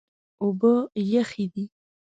[0.41, 0.73] اوبه
[1.13, 1.63] یخې دي.